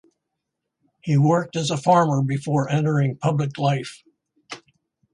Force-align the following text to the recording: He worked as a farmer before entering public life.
He 1.03 1.15
worked 1.15 1.55
as 1.55 1.69
a 1.69 1.77
farmer 1.77 2.23
before 2.23 2.67
entering 2.67 3.17
public 3.17 3.59
life. 3.59 4.01